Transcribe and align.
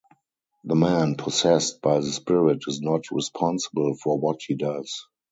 The 0.63 0.73
man 0.73 1.13
possessed 1.13 1.83
by 1.83 1.99
the 1.99 2.11
spirit 2.11 2.63
is 2.67 2.81
not 2.81 3.11
responsible 3.11 3.93
for 3.93 4.17
what 4.17 4.41
he 4.41 4.55
does. 4.55 5.05